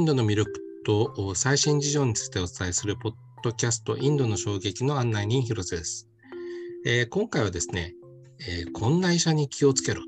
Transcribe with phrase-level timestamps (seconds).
[0.00, 0.50] インドの魅力
[0.86, 3.12] と最新事情についてお伝えするポッ
[3.42, 6.08] ドキャストインドの衝撃の案内人広瀬です。
[6.86, 7.92] えー、今回はですね、
[8.48, 10.00] えー、こんな医者に気をつけろ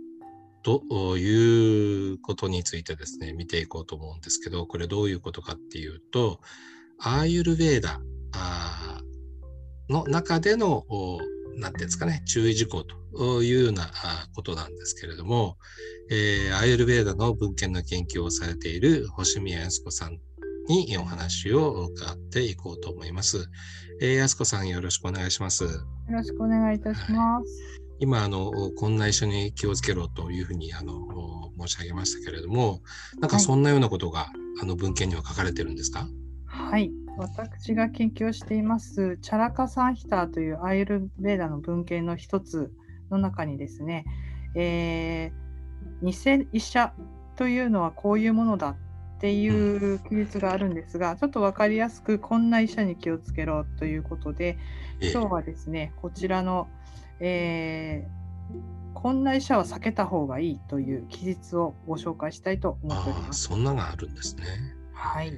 [0.62, 6.40] ということについてですね、見ていこうと思うんですけど、これどういうことかっていうと、
[6.98, 8.00] アーユルベーダ
[9.90, 10.86] の中での、
[11.56, 13.90] なんていうんですかね、注意事項というような
[14.34, 15.58] ことなんですけれども、
[16.11, 20.18] えー、アーユルベーダの文献の研究をされている星宮康子さん
[20.68, 23.46] にお話を伺っていこうと思います。
[24.00, 25.64] えー、安子さんよろしくお願いします。
[25.64, 25.70] よ
[26.11, 27.80] ろしくお願いいたします。
[27.98, 32.80] 今あのこんな一緒に気をつけろというふうにあの申し上げましたけれども、
[33.20, 34.28] なんかそんなようなことが、はい、
[34.62, 36.09] あの文献には書かれてるんですか？
[36.47, 42.73] はい、私が研究をしていますチャラカサンヒターというアイルベーダの文献の一つ
[43.11, 44.05] の中にですね、
[44.55, 46.93] えー、偽医者
[47.37, 48.77] というのはこういうものだっ
[49.21, 54.59] ていう記述があるんですが、ちょっと分かりやすくこんな医者に気をつけろということで、
[55.01, 56.67] 今日はですね、こちらの、
[57.21, 63.43] えー、こんな医者は避けた方がいいという記述をご紹介したいと思っております。
[63.45, 64.43] そんながあるんですね。
[64.93, 65.33] はい。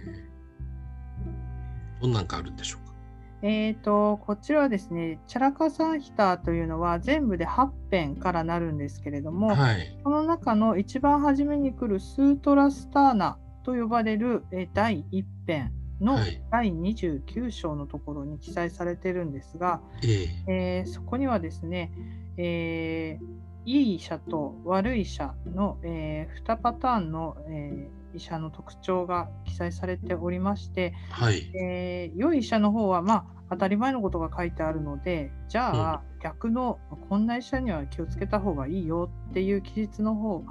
[2.05, 2.94] どんなんかあるんでしょうか？
[3.42, 16.19] えーと、こちらはですね、チャラカサンヒタというのは全部で8編からなるんですけれども、はい、この中の一番初めに来るスートラスターナと呼ばれる第1編の
[16.50, 20.06] 第29章のところに記載されているんですが、はい、
[20.50, 21.92] えー、そこにはですね、
[22.39, 23.27] えー、
[23.66, 36.78] いい医者と悪い医者の、えー、2パターンの、え医者の特徴が記載されておりまして、はい、え良い医者の方は、まあ、当たり前のことが書いてあるのでじゃあ、うん、逆の
[37.08, 40.44] こんな医者には気をつけた方がいいよっていう記述の方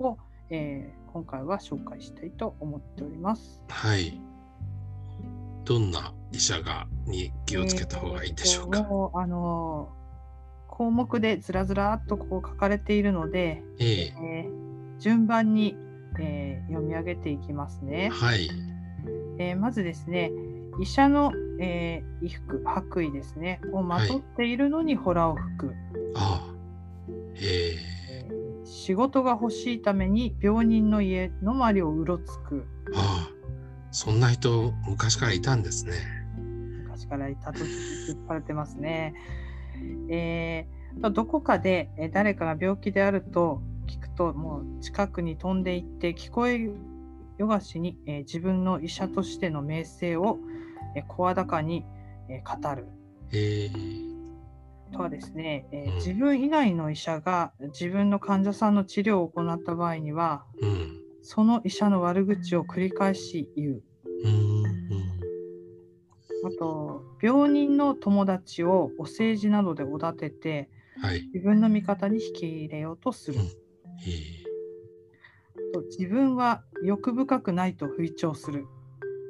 [0.00, 0.18] を、
[0.50, 3.60] えー、今回は紹介したいと思っております。
[3.68, 4.20] はい。
[5.64, 8.80] どんな医者がに気をつけた方がいいでしょうか？
[8.80, 9.88] えー、あの
[10.76, 15.76] 項目でずらずらっとこう書かれているので、えー、えー、順番に、
[16.18, 18.10] えー、読み上げていきますね。
[18.12, 18.50] はい。
[19.38, 20.32] えー、まずですね、
[20.80, 25.66] 医者の、えー、衣服、白衣ですね、をまとっているのにホラを吹く。
[25.68, 25.76] はい、
[26.16, 26.54] ああ。
[27.36, 27.94] えー
[28.64, 32.66] 仕事が欲しいために病人の家の周りをうろつく。
[32.94, 33.30] ああ、
[33.92, 35.92] そんな人昔からいたんですね。
[36.82, 39.14] 昔からいたと言われてますね。
[40.08, 46.70] えー、どこかで誰かが病気であると聞くともう近くに飛んでいって聞こえ
[47.38, 50.38] よがしに、えー、自分の医者としての名声を
[51.08, 51.84] 声、え高に、
[52.28, 52.86] えー、語る。
[53.32, 54.14] えー
[54.94, 63.82] とはですね、えー、自分以外の医者が自分の患者さんの治療を行った場合には、うん、その医者の悪口を繰り返し言う。
[64.24, 64.63] あ
[66.64, 70.70] と病人の友達をお世辞などでおだてて、
[71.00, 73.38] はい、自分の味方に引き入れようとする。
[73.38, 73.46] うん。
[75.72, 78.64] と自分は欲深くないと吹聴する。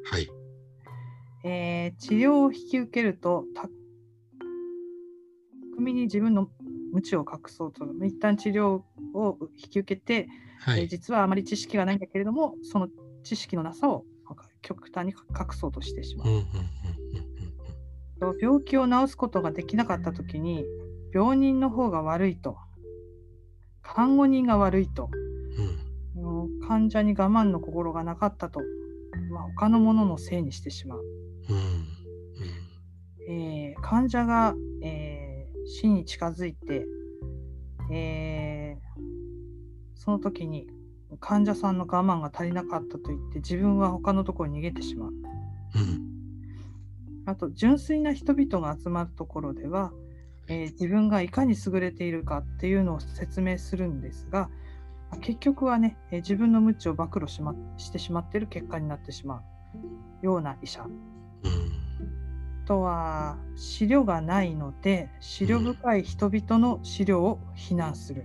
[0.05, 0.29] はい。
[1.45, 3.69] えー、治療を引き受けると巧
[5.81, 6.49] みに自分の
[6.93, 7.85] 無知を隠そうと。
[8.05, 10.29] 一旦治療を引き受けて、
[10.61, 12.89] はい、えー、実はあまり知識がないんだけれどもその
[13.25, 14.05] 知識のなさを
[14.63, 16.29] 極端に隠そうとしてしまう。
[18.41, 20.65] 病気を治すことができなかった時に
[21.13, 22.57] 病人の方が悪いと。
[23.83, 25.11] 看護人が悪いと、
[26.17, 28.61] うん、患者に我慢の心がなかったと、
[29.31, 31.05] まあ、他のもののせいにしてしまう。
[31.51, 31.57] うん。
[33.29, 35.35] うん、えー、患者が、えー
[35.67, 36.87] 死に近づいて、
[37.91, 39.01] えー、
[39.97, 40.67] その時に
[41.21, 45.11] 患者さんの我慢が足りなかったと言って自分は他のところに逃げてしまう。
[45.11, 46.04] うん、
[47.35, 49.93] あと純粋な人々が集まるところでは、
[50.47, 54.49] えー、自分がいかに優れているかっていうのを説明するんですが
[55.21, 59.43] 結局はね、えー、自分の無知を暴露し,、ま、してしまっている結果になってしま
[60.23, 60.85] うような医者。
[60.85, 61.85] うん
[62.67, 68.25] とは資料がないので資料深い人々の資料を非難する。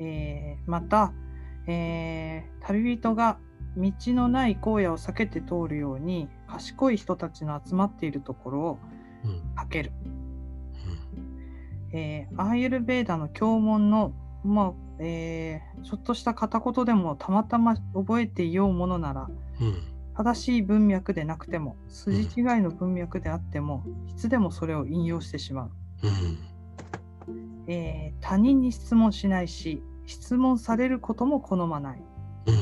[0.00, 1.12] えー、また、
[1.68, 3.38] えー、旅人が
[3.76, 8.78] 道のない荒野を避けて通るように賢い人たちの集まっているところを
[9.54, 9.92] かける。
[11.92, 14.12] えー、アーユルベーダの教問の、
[14.44, 19.28] まあえー、ちょっとした片言でもたまたま覚えていようものなら、
[19.60, 19.82] うん。
[20.16, 22.26] 正しい文脈でなくても筋違い
[22.60, 25.70] の文脈であっても、いつでもそれを引用してしまう、
[27.28, 32.02] うん、えー、他人に質問しないし質問されることも好まない、
[32.46, 32.54] うん、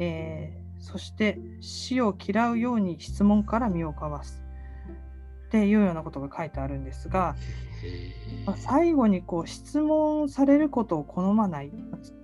[0.00, 4.42] えー、そして死を嫌うように質問から身をかわす。
[5.48, 7.34] っていうようなことが書いてあるんですが、
[8.46, 11.72] まあ、最後にこう質問されることを好まない。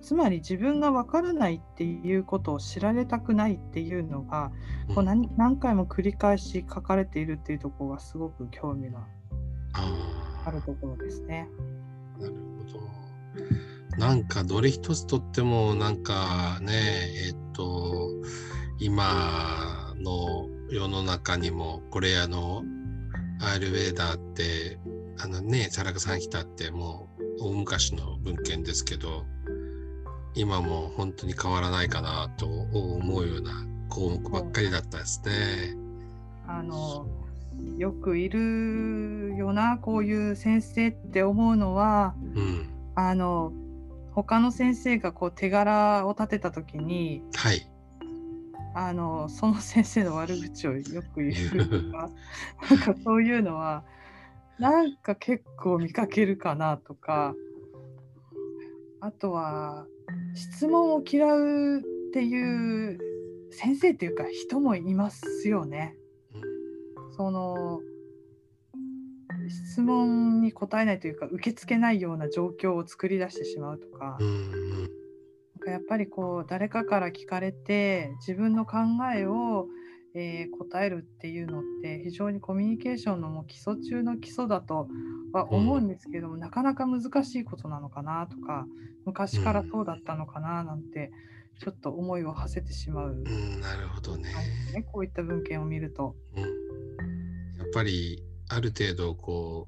[0.01, 4.51] つまり自分がわからないっていうことを知られたくないっていうのが
[4.95, 9.05] こう何何回も繰り返し書かれているっていうところがすごく興味が
[10.45, 11.49] あるところですね。
[12.17, 13.97] なるほど。
[13.97, 16.73] なんかどれ一つとってもなんかね
[17.27, 18.11] えっと
[18.79, 22.63] 今の世の中にもこれあの
[23.41, 24.77] アールウェーダーって
[25.19, 27.09] あのねチャラクさん来たっても
[27.39, 29.25] う大昔の文献ですけど
[30.35, 33.51] 今も本当に変わらないかなと思うような
[33.89, 35.75] 項目ばっかりだったですね。
[36.47, 37.07] あの
[37.77, 43.51] よくいるよなこういう先生って思うのは、うん、あの
[44.23, 47.69] 他の先生がこう手柄を立てた時に、はい、
[48.73, 52.09] あのその先生の悪口をよく言うとか
[52.67, 53.85] なんかそういうのは
[54.57, 57.35] なんか結構見かけるかなとか
[59.01, 59.85] あとは
[60.33, 62.97] 質問を嫌うっていう
[63.51, 65.95] 先生っていうか人もいますよね。
[67.11, 67.81] その
[69.49, 74.17] 質問に答えないというか受け付けないような状況を作り出してしまうとか、
[75.65, 78.77] やっぱりこう誰かから聞かれて自分の考
[79.15, 79.67] えを、
[80.15, 84.87] えー、答えるっていうのって非常にコミュニケーションのもう基礎中の基礎だと
[85.33, 88.65] は思うんですけども、うん、なかなか難しいことなのかなとか
[89.05, 91.11] 昔からそうだったのかななんて、
[91.59, 94.29] ちょっと思いを馳せてしまう、うん、なるほどね。
[94.73, 96.15] ねこういった文献を見ると。
[96.35, 96.47] うん、や
[97.65, 99.67] っぱりある程度こ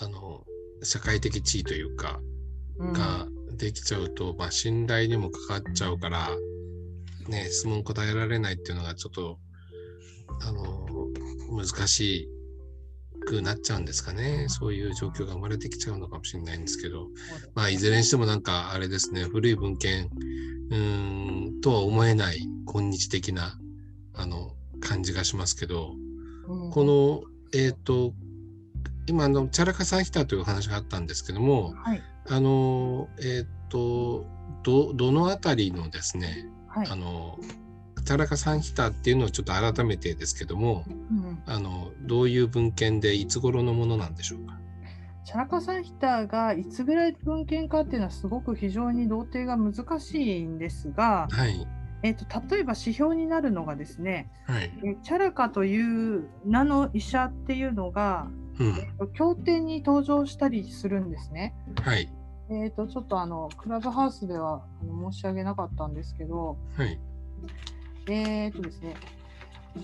[0.00, 0.44] うあの
[0.82, 2.20] 社会的地位というか
[2.78, 6.30] ができちゃうと、まあ、信頼にもかかっちゃうから、
[7.28, 9.38] ね、質問答えられないっていうのがちょっと、
[10.40, 10.86] あの、
[11.50, 12.28] 難し
[13.26, 14.46] くなっちゃうんですかね。
[14.48, 17.08] そういう状況が生まれてきちゃうのかもしれないんですけど、
[17.54, 20.10] まあ、いずれにしてもなんかあれですね、古い文献、
[20.70, 23.58] うんとは思えない今日的な、
[24.14, 25.94] あの、感じがしますけど、
[26.72, 28.14] この、えっ、ー、と、
[29.06, 34.26] 今のチャラカサンヒタという話があったんですけども、はい、あのえっ、と
[34.62, 37.38] どどの辺りのですね、はい、あの
[38.04, 44.58] チャラカサンヒタっていうのをちょっと改めてですけども、うん、あのどういう文献でいつ頃のものなんでしょうか？
[45.24, 51.66] チャラカサンヒタがいつぐらい文献かっていうのはすごく非常に同定が難しいんですが、はい、
[52.02, 58.28] えーと、例えば指標になるのがですね、はい、えチャラカという名の医者っていうのが、
[58.58, 58.66] うん。
[58.68, 61.54] えーと、経典に登場したりするんですね。
[61.82, 62.12] はい、
[62.50, 66.98] えーと、ちょっとあのクラブハウスではあの申し上げなかったんですけど、はい、
[68.08, 68.96] えっ、とですね、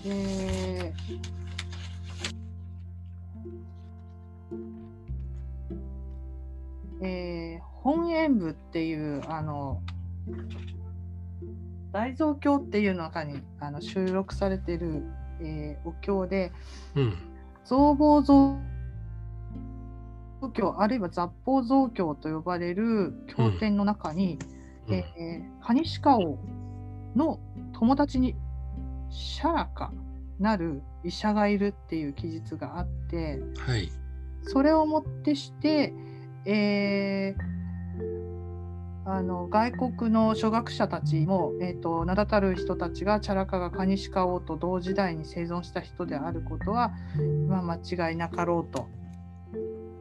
[0.05, 1.39] えー
[7.01, 9.81] えー、本演部っていうあの
[11.91, 15.03] 大蔵経っていう中にあの収録されている、
[15.41, 16.51] えー、お経で、
[16.95, 17.17] うん、
[17.65, 18.57] 造房造
[20.53, 24.37] 経あるいは雑法造経と呼ばれる経典の中に、
[24.87, 26.37] うん、えー、カニシカ王
[27.15, 27.39] の
[27.73, 28.35] 友達に
[29.09, 29.91] シャラカ
[30.39, 33.91] なる医者がいるっていう記述があって、はい、
[34.43, 35.93] それをもってして、
[36.45, 37.48] えー
[39.11, 46.91] あの外国の初学者たちも、えーと、名だたる人たちがチャラカがカニシカ王と同時代に生存した人であることは、
[47.47, 48.87] まあ、間違いなかろうと。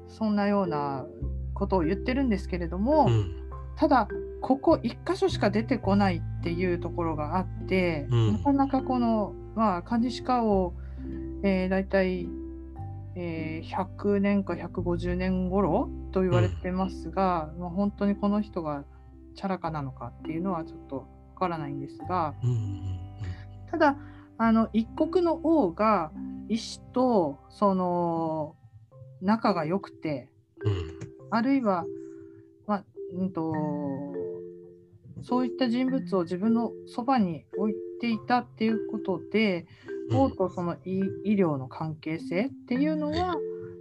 [0.09, 1.07] そんなような
[1.55, 4.09] ことを言ってるんですけれども、うん、ただ
[4.41, 10.75] ここ1箇所しか出てこないっていうところがあって、うん、なかなかこの、まあ、カニシカ王、
[11.43, 12.29] えー、大体
[13.21, 18.85] えー、100年か150年頃と言われてますが、うん、まあ、本当にこの人が
[19.39, 21.05] チャラかなのかっていうのはちょっとわ
[21.39, 22.35] からないんですが、
[23.71, 23.97] ただ
[24.37, 26.11] あの一国の王が
[26.49, 28.57] 医師とその
[29.23, 30.29] 仲が良くて、
[30.65, 30.99] うん、
[31.31, 31.85] あるいは、
[32.67, 33.55] まあうんと、
[35.23, 39.69] そういった人物を自分のそばに置いていたっていうことで
[40.13, 41.01] 王とその医
[41.35, 43.37] 療の関係性っていうのは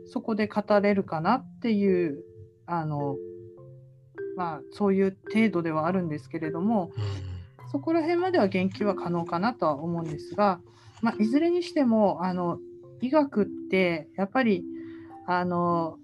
[0.05, 2.23] そこで語れるかなっていう
[2.67, 3.15] あの
[4.37, 6.91] まあ、そういう程度ではあるんですけれども、
[7.71, 10.61] そこら辺までは言及は可能かなとは思うんですが、
[11.01, 12.59] まあ、いずれにしてもあの
[13.01, 14.63] 医学ってやっぱり
[15.25, 15.97] あの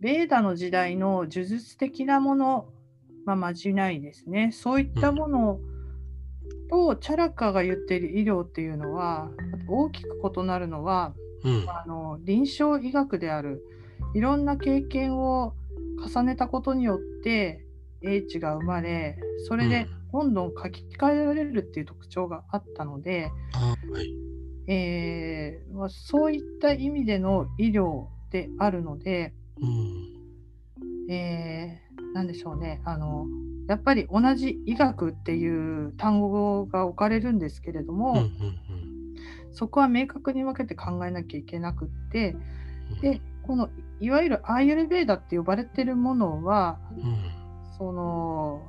[0.00, 2.66] ベーダの時代の呪術的なもの、
[3.24, 4.50] まあ、まじないですね。
[4.52, 5.60] そういったもの
[6.70, 9.30] とチャラッカーが言っている医療っていうのは
[9.68, 11.14] 大きく異なるのは、
[11.44, 13.62] うん、あの臨床医学である
[14.14, 15.54] いろんな経験を
[16.04, 17.64] 重ねたことによって
[18.02, 19.18] 英知が生まれ
[19.48, 23.30] それでどんどん書き換えられるっていう特徴があったので、
[23.86, 24.32] うんはい。
[24.66, 32.80] えーまあ、そういった意味での医療であるので、うん、えー、なんでしょうね。
[32.84, 33.26] あの
[33.68, 42.36] やっぱり同じ医学っていう単語が置かれるんですけれども、うんうんうん、そこは明確に分けて考えなきゃいけなくって
[43.00, 43.68] でこの
[44.00, 47.32] いわゆるアーユルベーダって呼ばれてるものは、うん、
[47.78, 48.62] その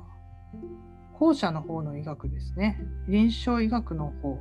[1.18, 2.80] 後者の方の医学ですね。
[3.08, 4.40] 臨床医学の方、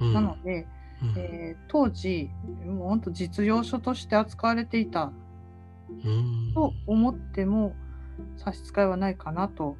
[0.00, 0.66] うん、なので、
[1.02, 2.30] うん、えー、当時
[2.66, 5.12] もう本当実用書として扱われていた。
[6.54, 7.74] と思っても
[8.36, 9.76] 差し支えはないかなと。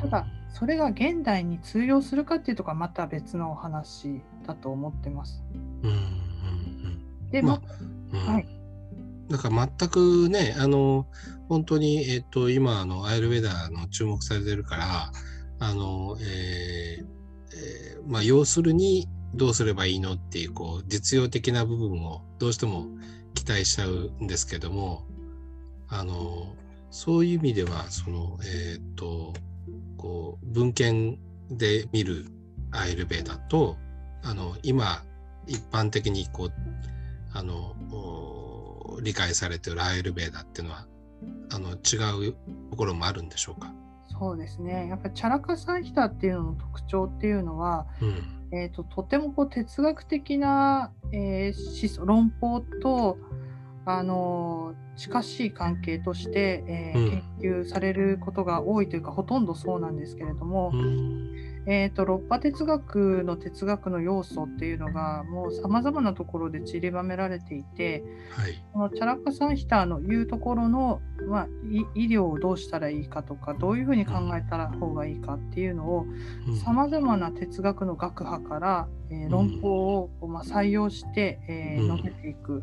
[0.00, 5.42] ただそれが現代に通用するかっていうとこはまた別のお話だと思ってます。
[7.30, 7.60] でも、
[8.12, 8.59] まあ、はい。
[9.30, 11.06] だから全くね、あの、
[11.48, 15.12] 本当に、えっ、と、今、あの、アイルベダーの注目されてるから、
[15.60, 17.04] あの、えー、
[17.54, 22.86] えー、まあ、要するに、どうすればいいのっていう、こう、実用的な部分をどうしても
[23.34, 25.06] 期待しちゃうんですけども、
[25.88, 26.56] あの、
[26.90, 29.32] そういう意味では、その、えっ、と、
[29.96, 31.20] こう、文献
[31.50, 32.26] で見る
[32.72, 33.76] アイルベーダと、
[34.24, 35.04] あの、今、
[35.46, 36.52] 一般的にこう、
[37.32, 37.76] あの、
[39.02, 40.86] 理解されているアイルベーダっていうのは、
[41.52, 42.34] あの、違う
[42.70, 43.72] ところもあるんでしょうか？
[44.18, 44.88] そうですね。
[44.88, 53.18] やっぱりチャラカサンヒタっていうのの特徴っていうのは、うん、えーと、とてもこう哲学的な、えー、論法と、
[53.86, 71.48] あの近しい関係として、えー、研究されることが多いというかほとんどそうなんですけれども、うん、えーと、六波哲学の哲学の要素っていうのがもうさまざまなところで散りばめられていて、はい、このチャラッカ・サンヒターの言うところの、まあ、
[71.94, 76.06] 医療をどうしたらいいかとかどういうふうに考えた方がいいかっていうのを
[76.64, 82.62] さまざまな哲学の学派から、えー、論法を、まあ、採用して、えー、述べていく。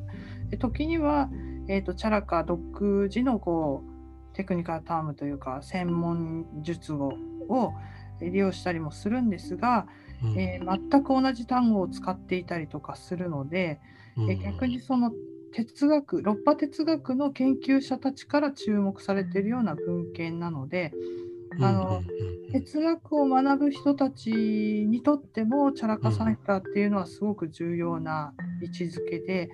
[0.50, 1.30] で時には、
[1.68, 7.12] えーと、チャラカ独自のこうテクニカルタームというか専門術語
[7.50, 7.74] を
[8.22, 9.88] 利用したりもするんですが、
[10.24, 13.80] うん、えー、全く同じ単語を使っていたりとかするので、
[14.18, 15.12] うん、え逆にその
[15.54, 20.92] 哲学六波哲学の研究者たちから注目されているような文献なので、
[21.60, 22.04] あの
[22.52, 29.50] 哲学を学ぶ人たちにとってもチャラカサンヒタっていうのはすごく重要な位置づけで、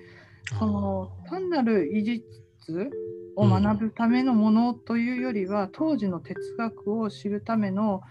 [0.58, 2.90] その単なる医術
[3.36, 8.02] を学ぶためのものというよりは、当時の哲学を知るための、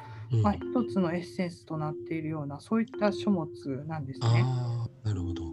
[0.42, 3.48] まあ、一つのエッセンスとなっているようなそういった書物
[3.88, 4.28] なんですね。
[4.44, 5.44] あなるほど。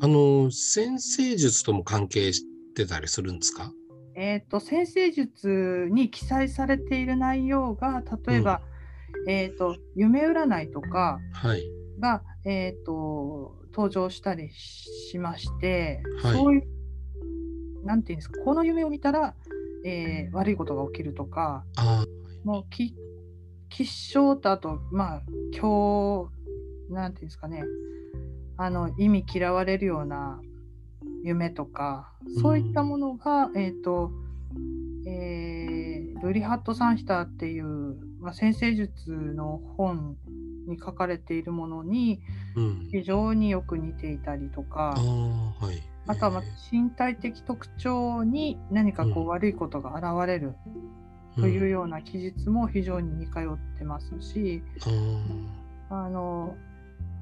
[0.00, 3.72] あの先生術とも関係してたりするんですか？
[4.14, 8.62] えっ、と先生術に記載されている内容が例えば、
[9.24, 11.20] うん、えっ、と夢占いとか
[12.00, 19.34] が、はい、えっ、と登場したりしまして、はい、そういう、なんていうんですか、この夢を見たら、
[19.84, 21.64] えー、悪いことが起きるとか、
[22.44, 25.22] もう吉祥とあと、まあ、
[25.52, 26.28] 今
[26.88, 27.62] 日、なんていうんですかね、
[28.56, 30.40] あの意味嫌われるような
[31.22, 34.10] 夢とか、そういったものが、うん、えっ、ー、と、
[35.06, 40.16] えー、ブリハット・サンヒターっていう、まあ、先生術の本
[40.66, 42.20] に書かれているものに
[42.90, 50.54] 非常によく似ていたりとか、うんあはい、あとはま身体的特徴に何かこう悪いことが現れる
[51.36, 55.48] というような記述も非常に似通ってますし、うん、
[55.90, 56.54] あの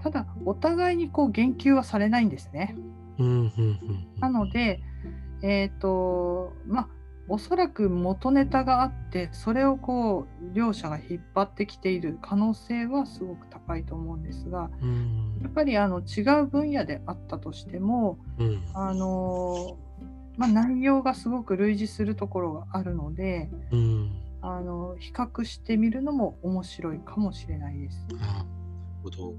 [0.03, 2.77] ただお互いにこう言及はされないんですね。
[4.19, 4.81] なので、
[5.43, 6.89] えーとまあ、
[7.29, 19.77] おそらく元ネタがあってそれをこう両者が引っ張ってきている可能性はすごく高いと思うんですが、うん、やっぱりあの違う分野であったとしても、うん、あの
[20.37, 24.11] まあ、内容がすごく類似するところがあるので、うん、
[24.43, 28.07] あの比較してみるのも面白いかもしれないです。
[28.19, 28.45] なる
[29.03, 29.35] ほど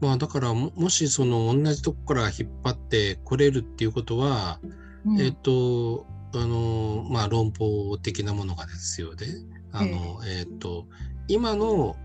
[0.00, 4.60] まあ、だからもしその同じとこから引っ張ってこれるっていうことは、
[5.18, 9.26] えっ、とあのまあ、論法的なものがですよね。
[9.72, 10.86] あのえー、と
[11.26, 11.96] 今の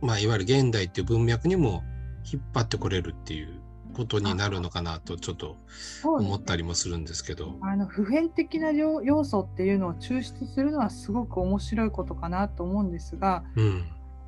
[0.00, 1.82] まあ、いわゆる現代っていう文脈にも
[2.30, 3.60] 引っ張ってこれるっていう
[3.94, 5.56] ことになるのかなとちょっと
[6.04, 7.56] 思ったりもするんですけど。
[7.62, 13.84] あの普遍的な要素っていうのを抽出するのはすごく面白いことかなと思うんですが、うん、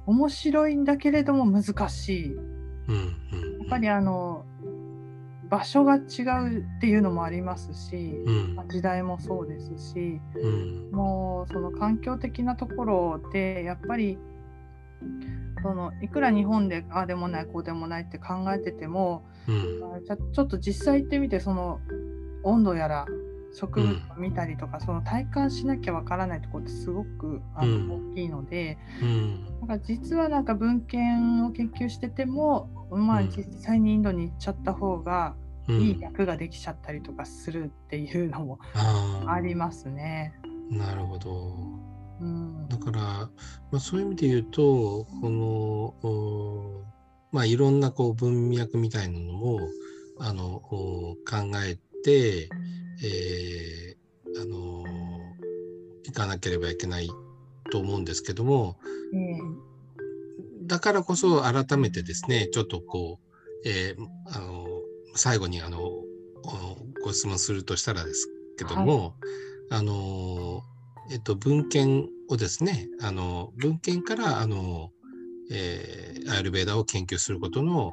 [0.07, 2.35] 面白いんだけれども難しい。
[2.35, 4.45] うんうん、やっぱりあの
[5.49, 8.31] 場所が違うっていうのもありますし、う
[8.63, 14.19] ん、時代もそうですし、うん、もうその環境的なところでやっぱり
[15.67, 21.81] そのいくら日本でああでもないこうでもないって考えてても、うん、ちょっと実際行ってみてその
[22.45, 23.07] 温度やら
[23.53, 28.77] 植物を見たりとか、その体感しなきゃわからないところってすごくあの、大きいので、
[29.67, 35.35] なんか実はなんか文献を研究しててもまあ、実際にインドに行っちゃった方が
[35.69, 38.59] いい役ができちゃったりとかするっていうのも
[39.27, 40.35] ありますね。
[40.71, 41.96] なるほど。
[42.21, 43.31] うん、だから、ま
[43.73, 45.31] あ、そういう意味で言うとこ
[46.03, 46.85] の
[47.33, 49.61] まあいろんなこう文脈みたいなのも
[50.19, 51.19] あの考
[51.65, 52.49] えて、
[53.05, 54.85] えー、あの
[56.05, 57.11] いかなければいけない
[57.71, 58.79] と思うんですけども、
[60.63, 64.67] だからこそ改めてですね、ちょっとこう、えー、あの
[65.15, 65.81] 最後にあの
[67.03, 70.63] ご質問するとしたらですけども、はい、あの
[71.11, 74.91] えっと文献をですね、あの文献からあの、
[75.51, 77.93] えー、アイルベーダを研究することの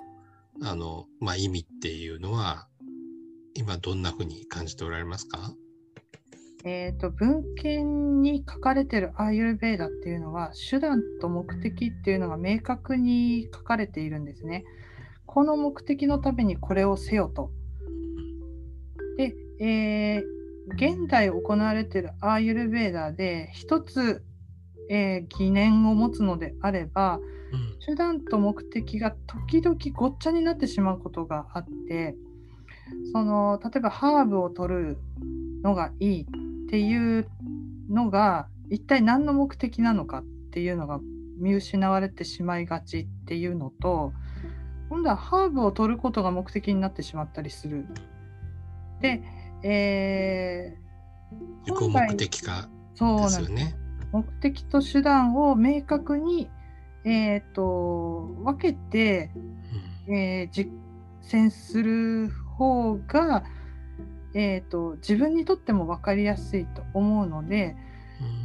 [0.62, 2.68] あの、まあ、意味っていうのは
[3.56, 5.54] 今どんなふうに感じておられますか？
[6.66, 14.64] えーと、文献に書かれているアーユルベーダっていうのは手段と目的っていうのが明確に書かれているんですね。
[15.26, 17.52] この目的のためにこれをせよと。
[19.18, 20.24] で、えー、
[20.68, 24.24] 現代行われているアーユルベーダで一つ、
[24.90, 27.20] えー、疑念を持つのであれば、
[27.52, 32.16] うん、手段と目的が時々ごっちゃになってしまうことがあって
[33.12, 34.98] その例えばハーブを取る
[35.64, 36.26] のがいいっ
[36.70, 37.28] ていう
[37.90, 41.00] のが一体何の目的なのかっていうのが
[41.40, 44.14] 見失われてしまいがちっていうのと
[44.94, 47.88] 今度はハーブを取ることが目的になってしまったりする。
[49.02, 49.24] で、
[49.64, 53.42] えー、自己目的化です。
[53.42, 53.76] よね。
[54.12, 56.50] 目的と手段を明確に、
[57.06, 59.32] えーと、分けて、
[60.08, 60.70] うん、えー、実
[61.24, 63.44] 践する方が
[64.34, 67.76] えーと、自分にとっても分かりやすいと思うので、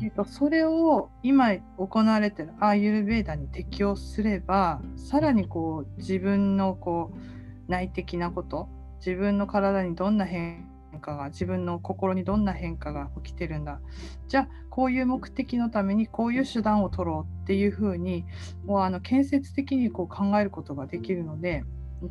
[0.01, 10.68] うん、えーと、それを今行われてるアーユルベーダに適用すればさらにこう自分のこう内的なこと自分の体にどんな変
[10.99, 13.81] 化が自分の心にどんな変化が起きてるんだ
[14.29, 18.25] じゃあこういう目的のためにこういう手段を取ろうっていうふうに
[18.65, 21.65] もうあの建設的にこう考えることができるので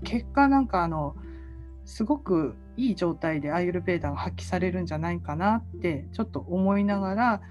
[0.04, 1.15] 結果なんかあの
[1.86, 7.41] すごくいい状態でアイルベーダーが発揮されるんじゃないかなってちょっと思いながら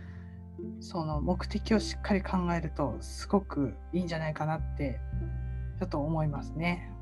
[0.80, 5.00] その目的をしっかり考えるとすごくいいんじゃないかなって
[5.78, 6.92] ちょっと思いますね。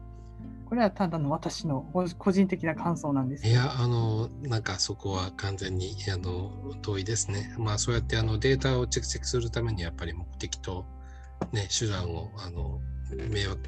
[0.74, 3.46] これはただの私の個人的な感想なんです。
[3.46, 6.50] いやあのなんかそこは完全にあの
[6.82, 7.54] 同意ですね。
[7.58, 10.84] まあそうやってあのデータを蓄積するためにやっぱり目的と、
[11.52, 12.80] ね、手段をあの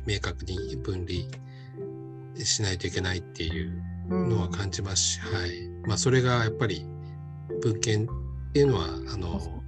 [0.05, 1.31] 明確に分離
[2.45, 5.51] しないといけないっていうのは感じますし、うん、はい。
[5.87, 6.85] まあ、それがやっぱり
[7.63, 9.63] 文献っていうのはあの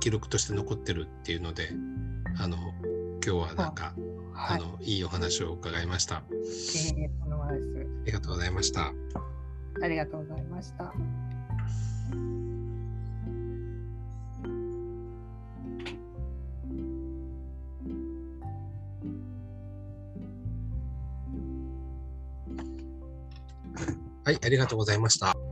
[0.00, 1.70] 記録として残ってるっていうので
[2.38, 2.58] あの
[3.24, 4.09] 今日はなんかあ、
[4.40, 6.22] はい、あのいいお話を伺いました。
[6.32, 7.08] えー、
[8.02, 8.92] ありがとうございました。
[9.82, 10.84] ありがとうございました。
[24.24, 25.49] はい、ありがとうございました。